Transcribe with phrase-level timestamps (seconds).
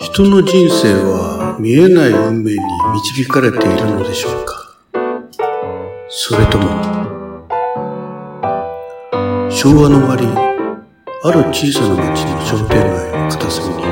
[0.00, 2.58] 人の人生は見えない運命に
[2.94, 4.54] 導かれているのでしょうか？
[6.08, 6.68] それとも、
[9.50, 10.26] 昭和の終わり、
[11.24, 13.82] ある小さな町の商店街の片隅に、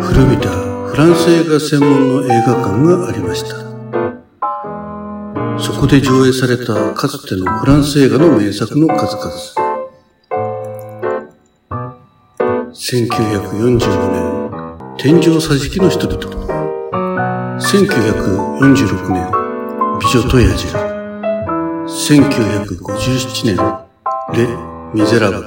[0.00, 3.56] 古びたフランス映画専門の映画館がありました。
[5.58, 9.63] そこで上映されたかつてのフランス映画の名作の数々。
[12.94, 13.80] 1945
[14.12, 16.16] 年、天井桟敷の人々。
[17.58, 19.28] 1946年、
[19.98, 20.78] 美女と野獣。
[21.88, 23.56] 1957年、
[24.32, 24.46] レ・
[24.94, 25.42] ミゼラブル。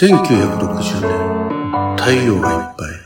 [0.00, 2.98] 1960年、太陽がいっぱい。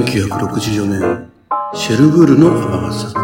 [0.00, 1.30] 1964年、
[1.74, 3.14] シェルブールの雨傘。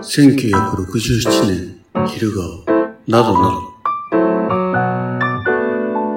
[0.00, 2.64] 1967年、昼顔。
[3.06, 3.60] などなど。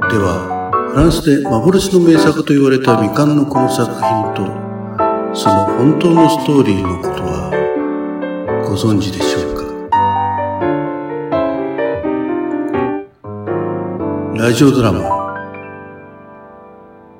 [0.10, 0.55] では、
[0.96, 4.46] フランスで幻の名作と言われた未完のこの作品と、
[5.36, 7.52] その本当のストーリーのことは、
[8.66, 9.56] ご存知でしょう
[14.38, 14.42] か？
[14.42, 15.02] ラジオドラマ、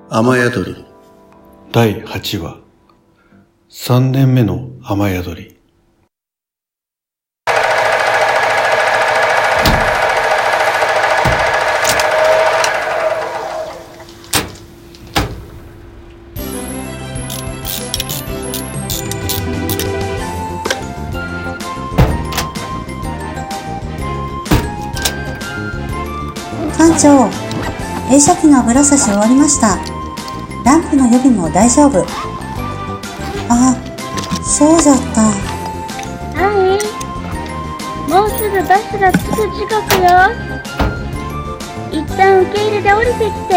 [0.10, 0.86] 雨宿り、
[1.74, 2.62] 第8話、
[3.70, 5.55] 3年目の雨宿り。
[26.98, 27.30] 長。
[28.12, 29.78] 映写機の油差し終わりました。
[30.64, 32.06] ランプの予備も大丈夫。
[33.50, 33.76] あ
[34.44, 35.22] そうじゃった。
[35.22, 36.80] はい
[38.10, 40.10] もうすぐバスが着く時刻よ。
[41.92, 43.54] 一旦受け入れで降りてきて。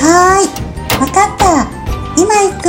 [0.00, 0.48] はーい。
[1.00, 1.66] わかった。
[2.16, 2.64] 今行く。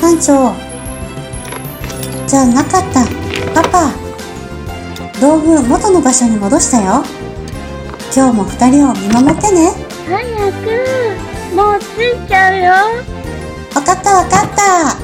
[0.00, 0.54] 館長。
[2.26, 3.06] じゃなかった。
[3.54, 3.99] パパ
[5.20, 7.04] 道具元の場所に戻したよ。
[8.16, 9.70] 今日も二人を見守ってね。
[10.08, 12.72] 早くもう着いちゃうよ。
[13.74, 14.96] 分かった分かった。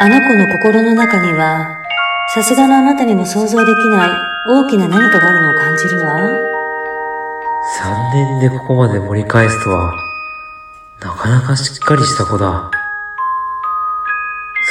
[0.00, 1.78] あの子の心の中には、
[2.34, 6.18] さすがのあなたにも想像できない大きな何かがあるのを感じるわ。
[7.78, 9.94] 3年でここまで盛り返すとは、
[11.00, 12.68] なかなかしっかりした子だ。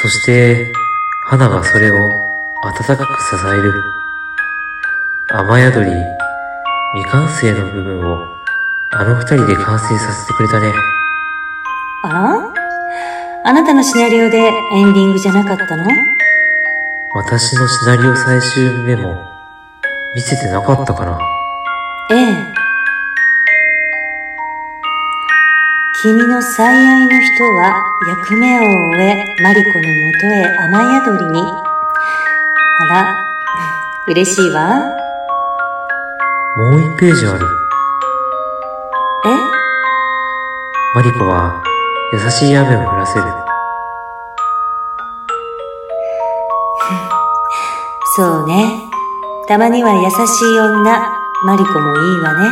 [0.02, 0.74] そして、
[1.28, 3.72] 花がそれを温かく支える。
[5.30, 5.92] 雨宿り、
[6.96, 8.28] 未完成の部分を
[8.92, 10.74] あの二人で完成させてくれたね。
[12.04, 12.54] あら？
[13.46, 15.86] あなたのシナリオでエンディングじゃなかったの？
[17.14, 19.31] 私のシナリオ最終メモ、
[20.14, 21.18] 見せてなかったかな
[22.12, 22.54] ええ。
[26.02, 31.42] 君の最愛の人は役目を終え、マリコのもとへ雨宿りに。
[32.80, 33.16] あら、
[34.08, 34.82] 嬉しいわ。
[36.58, 37.46] もう一ページある。
[39.28, 39.30] え？
[40.96, 41.64] マリコは
[42.12, 43.26] 優しい雨を降らせる。
[48.18, 48.91] そうね。
[49.52, 50.82] たまには優しい女、
[51.44, 52.48] マリコもいいわね。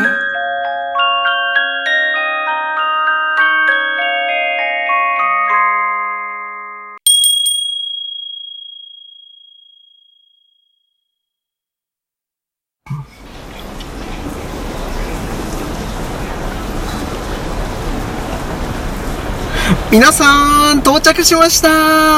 [19.90, 21.70] 皆さん、到着しました。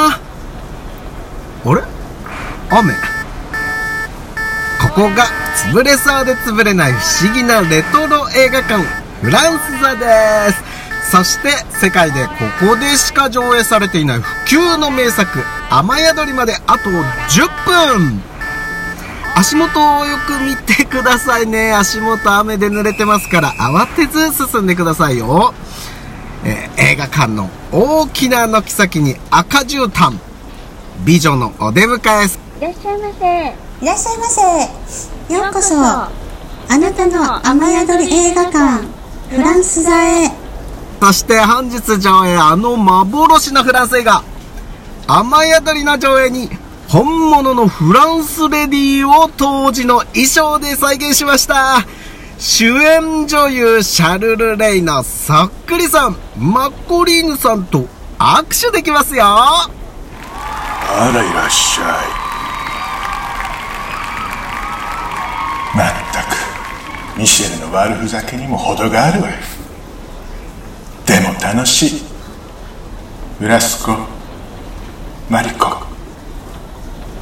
[0.07, 0.19] あ
[1.65, 1.83] れ？
[2.71, 3.20] 雨？
[4.95, 5.23] ここが
[5.71, 8.83] 潰れそうで潰れない不思議なレトロ映画館
[9.21, 10.05] フランス座で
[10.51, 11.11] す。
[11.11, 11.49] そして
[11.79, 15.39] 世界でここでしか上映されていない不朽の名作
[15.69, 18.21] 雨宿りまであと10分。
[19.33, 21.73] 足元をよく見てくださいね。
[21.73, 25.53] 足元雨で濡れてますから慌てず進んでくださいよ、
[26.43, 30.17] えー、映画館の大きな軒先に赤絨毯。
[31.05, 32.25] 美女のお出迎え。
[32.59, 33.70] いらっしゃいませ。
[33.81, 34.41] いらっしゃいませ。
[35.33, 35.75] ようこそ。
[35.75, 36.11] あ
[36.69, 38.85] なたの雨宿り映画館
[39.31, 40.29] フランス座へ。
[41.01, 44.23] そして本日上映あの幻のフランス映画。
[45.07, 46.47] 雨宿りの上映に
[46.89, 51.83] 本物のフランスレディーを当時の衣装で再現しました。
[52.37, 57.87] 主演女優シャルル・レイのそっくりさんマッコリーヌさんと
[58.19, 59.25] 握手できますよ。
[59.25, 59.67] あ
[61.15, 62.21] らいらっしゃい
[65.73, 66.35] まったく
[67.21, 69.35] ミシェルの悪ふざけにも程があるわよ。
[71.05, 72.01] でも楽しい。
[73.37, 73.95] フラスコ
[75.29, 75.83] マリコ。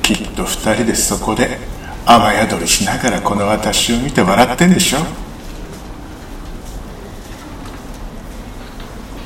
[0.01, 1.57] きっと二人でそこで
[2.05, 4.99] 雨宿りしながらこの私を見て笑ってんでしょ。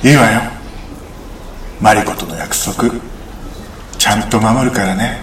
[0.03, 0.41] いいわよ。
[1.79, 2.89] マリコとの約束。
[3.99, 5.21] ちゃんと守るからね。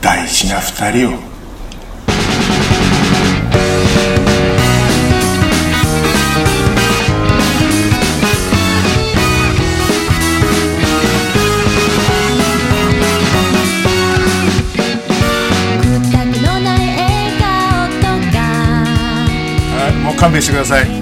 [0.00, 1.37] 大事な二人を。
[20.18, 20.86] 勘弁してください。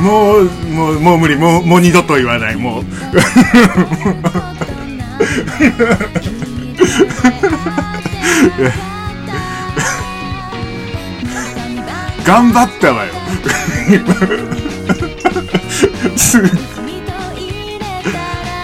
[0.00, 1.36] もうもうもう無理。
[1.36, 2.56] もうもう二度と言わない。
[2.56, 2.84] もう。
[12.24, 13.12] 頑張ったわよ。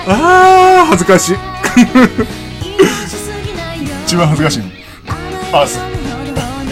[0.08, 1.36] あー恥ずかしい。
[4.06, 4.66] 一番恥ずかしいの。
[5.52, 5.95] あそう。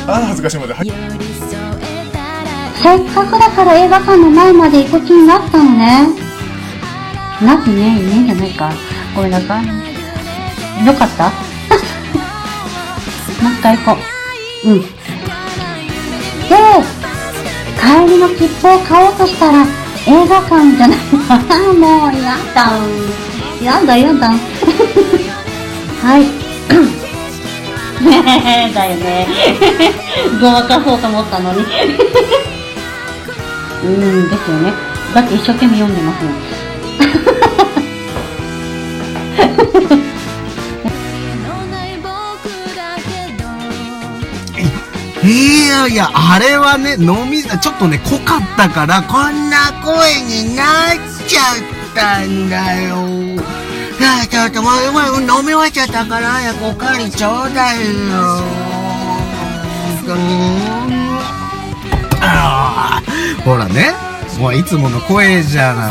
[0.06, 0.92] あ恥ずかしいまではい
[2.84, 6.06] せっかくだから映画館の前まで行く気になったのね。
[7.42, 8.70] なくね、いねえんじゃないか。
[9.16, 9.66] ごめんなさい。
[10.86, 11.24] よかった
[13.42, 13.98] もう一回行こ
[14.64, 14.68] う。
[14.68, 14.82] うん。
[14.82, 14.86] で、
[17.80, 19.62] 帰りの切符を買おうとしたら、
[20.06, 20.98] 映画館じゃない。
[21.80, 22.70] もう、やだ。
[23.62, 24.30] やだ、やだ。
[26.02, 26.26] はい。
[28.04, 29.26] ねえ、だよね。
[30.40, 31.64] ごまかそうと思ったのに。
[33.84, 34.72] うん、ですよね。
[35.14, 36.34] だって一生懸命読んでますもん。
[45.26, 50.66] いやいや、あれはね、飲み、ちょっとね、濃かったから、こんな声になっ
[51.26, 53.63] ちゃったんだよ。
[54.04, 54.74] いや、ちょっともう、
[55.22, 58.44] 飲み終わっちゃったから、早くおかわりちょうだいよ。
[63.46, 63.94] ほらね、
[64.38, 65.88] もういつもの声じゃな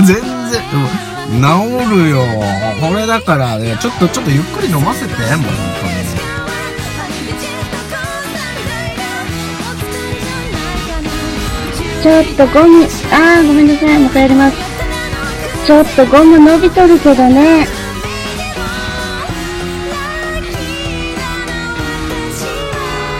[0.00, 0.04] い。
[0.06, 0.24] 全然、
[0.72, 1.04] うん
[1.34, 1.40] 治
[1.90, 2.24] るよ。
[2.80, 5.36] これだからね、ちょっと、ちょっとゆっくり飲ませて、もう本
[5.82, 5.92] 当に。
[12.02, 14.63] ちょっとゴム、あーごめんなさい、もう帰ります。
[15.66, 17.66] ちょっとゴム伸びとるけどね。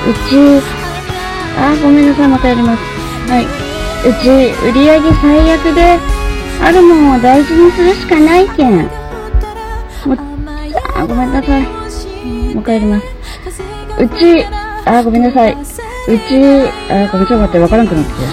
[0.06, 0.62] うち、
[1.56, 2.82] あごめんなさい、またやります。
[3.30, 3.46] はい。
[4.06, 4.28] うち、
[4.68, 5.98] 売り上げ最悪で、
[6.62, 8.76] あるもんを大事にするしかないけん。
[8.76, 8.88] もう、
[10.96, 11.62] あごめんなさい。
[12.54, 13.06] もう帰ります。
[13.98, 14.44] うち、
[14.84, 15.52] あごめんなさい。
[15.52, 15.62] うち、
[16.92, 18.24] あごめん、ちょっと待って、わからんくなってきた。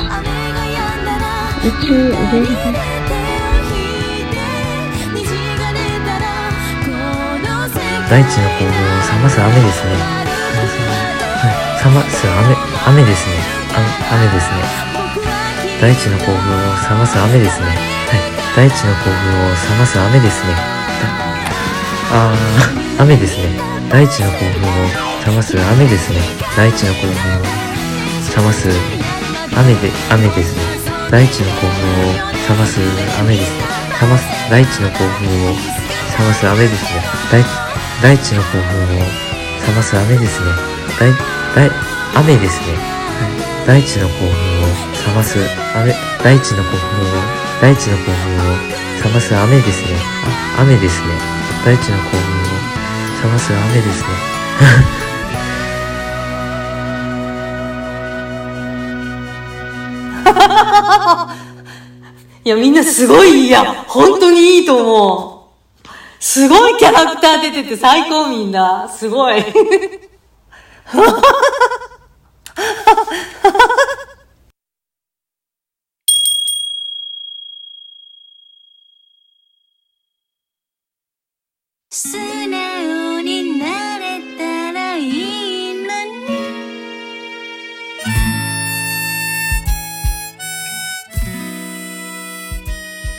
[1.65, 2.80] うち、売り上げ最悪
[8.11, 9.95] 大地の興奮を冷ます雨ですね。
[9.95, 12.59] はい、冷ます雨、
[12.91, 13.39] 雨ですね。
[13.71, 13.79] あ
[14.11, 14.59] 雨ですね。
[15.79, 17.71] 大地の興奮を冷ます雨ですね。
[17.71, 20.51] はい、大地の興奮を冷ます雨ですね。
[22.11, 23.47] ああー、雨ですね。
[23.87, 24.91] 大地の興奮を
[25.31, 26.19] 冷ます雨ですね。
[26.57, 27.47] 大地の興奮を
[28.27, 28.67] 冷ます
[29.55, 30.67] 雨で、雨ですね。
[31.09, 32.75] 大地の興奮を冷ます
[33.23, 33.63] 雨ですね。
[34.03, 37.70] 冷ます、大地の興奮を冷ます雨ですね。
[38.01, 40.47] 大大地の興奮を冷ます雨ですね。
[40.99, 41.11] 大、
[41.55, 41.69] 大、
[42.21, 42.73] 雨ですね。
[42.73, 44.65] はい大地の興奮を
[45.05, 45.37] 冷ます
[45.75, 45.93] 雨、
[46.23, 47.11] 大地の興奮を、
[47.61, 48.57] 大地の興奮を
[49.05, 49.89] 冷ます雨ですね。
[50.57, 51.09] あ雨ですね。
[51.63, 52.43] 大地の興奮を
[53.23, 54.07] 冷ます雨ですね。
[62.45, 63.63] いや、みんなすごいいいや。
[63.87, 65.30] 本当にいいと思う。
[66.33, 68.87] すごいキャラクター出てて最高みんな。
[68.87, 69.43] すごい。
[81.89, 86.11] 素直になれたらいいのに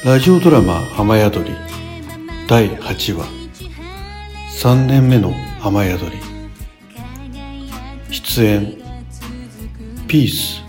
[0.03, 1.55] ラジオドラマ「雨宿り」
[2.49, 3.27] 第8話。
[4.61, 6.19] 3年目の雨宿り。
[8.11, 8.79] 出演
[10.07, 10.63] ピース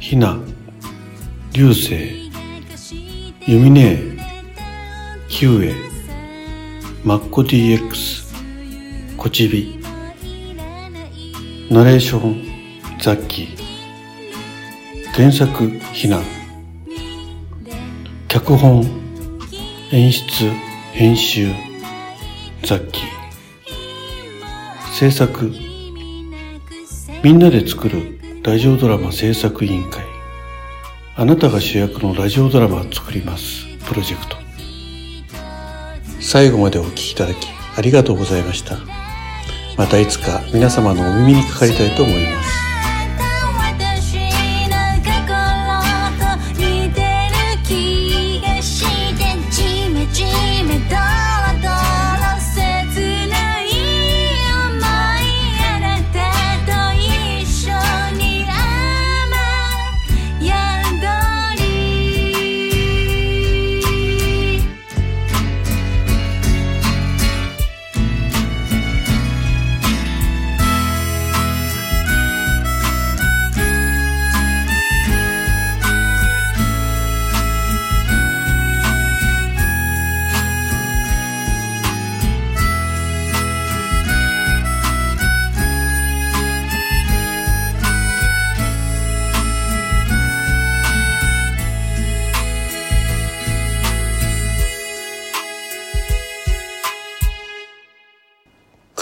[0.00, 0.38] ひな
[1.52, 2.30] 流星
[3.46, 4.18] ユミネー
[5.28, 5.74] ヒューエ
[7.04, 9.80] マッコ DX コチビ
[11.70, 12.42] ナレーション
[13.00, 13.56] ザッキー。
[15.14, 16.20] 原作ひな。
[18.28, 18.84] 脚本
[19.92, 20.50] 演出
[20.94, 21.48] 編集
[22.62, 23.04] ザッキー
[24.92, 25.50] 制作。
[27.24, 30.04] みんなで作るラジオドラマ制作委員会。
[31.16, 33.66] あなたが主役のラジオドラマを作ります。
[33.88, 34.36] プロジェクト。
[36.20, 38.76] 最後までお聞きいただきありがとうございました。
[39.76, 42.63] またいつか皆様のお耳にかかりたいと思います。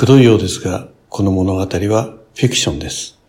[0.03, 3.22] くどいようですがこの物語はフィクションです。